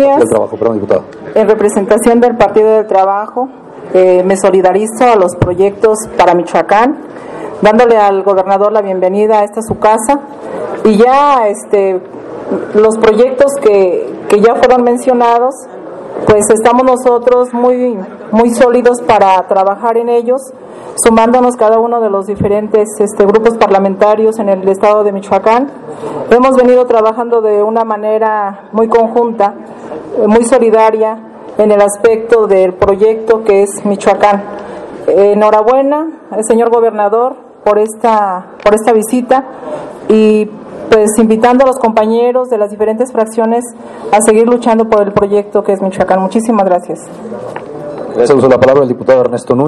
días. 0.00 0.18
Del 0.18 0.28
trabajo, 0.28 0.56
perdón, 0.56 0.74
diputado. 0.74 1.04
En 1.34 1.48
representación 1.48 2.20
del 2.20 2.36
Partido 2.36 2.70
del 2.70 2.86
Trabajo, 2.86 3.48
eh, 3.92 4.22
me 4.24 4.36
solidarizo 4.36 5.04
a 5.04 5.16
los 5.16 5.36
proyectos 5.36 5.98
para 6.16 6.34
Michoacán, 6.34 6.98
dándole 7.62 7.96
al 7.96 8.22
gobernador 8.22 8.72
la 8.72 8.82
bienvenida 8.82 9.40
a 9.40 9.44
esta 9.44 9.62
su 9.62 9.78
casa 9.78 10.20
y 10.84 10.96
ya 10.96 11.48
este 11.48 12.00
los 12.74 12.98
proyectos 12.98 13.52
que, 13.62 14.12
que 14.28 14.40
ya 14.40 14.54
fueron 14.56 14.82
mencionados, 14.82 15.54
pues 16.26 16.44
estamos 16.50 16.84
nosotros 16.84 17.52
muy 17.52 17.76
muy 18.32 18.50
sólidos 18.50 19.00
para 19.06 19.46
trabajar 19.48 19.96
en 19.96 20.08
ellos, 20.08 20.40
sumándonos 21.02 21.56
cada 21.56 21.78
uno 21.78 22.00
de 22.00 22.10
los 22.10 22.26
diferentes 22.26 22.88
este, 22.98 23.24
grupos 23.24 23.56
parlamentarios 23.56 24.38
en 24.38 24.48
el 24.48 24.68
estado 24.68 25.04
de 25.04 25.12
Michoacán. 25.12 25.70
Hemos 26.30 26.56
venido 26.56 26.86
trabajando 26.86 27.40
de 27.40 27.62
una 27.62 27.84
manera 27.84 28.68
muy 28.72 28.88
conjunta, 28.88 29.54
eh, 30.18 30.26
muy 30.26 30.44
solidaria 30.44 31.18
en 31.58 31.70
el 31.70 31.80
aspecto 31.80 32.46
del 32.46 32.74
proyecto 32.74 33.44
que 33.44 33.62
es 33.62 33.84
Michoacán. 33.84 34.42
Enhorabuena, 35.06 36.08
eh, 36.32 36.42
señor 36.46 36.70
gobernador, 36.70 37.34
por 37.64 37.78
esta, 37.78 38.52
por 38.62 38.74
esta 38.74 38.92
visita 38.92 39.44
y 40.08 40.48
pues 40.90 41.10
invitando 41.18 41.64
a 41.64 41.68
los 41.68 41.78
compañeros 41.78 42.48
de 42.48 42.58
las 42.58 42.70
diferentes 42.70 43.12
fracciones 43.12 43.64
a 44.10 44.20
seguir 44.22 44.48
luchando 44.48 44.88
por 44.88 45.02
el 45.02 45.12
proyecto 45.12 45.62
que 45.62 45.72
es 45.72 45.80
Michoacán. 45.80 46.20
Muchísimas 46.20 46.64
gracias. 46.66 47.00
Gracias. 48.14 48.36
Uso 48.38 48.48
la 48.48 48.58
palabra 48.58 48.82
el 48.82 48.88
diputado 48.88 49.20
Ernesto 49.20 49.54
Núñez. 49.54 49.58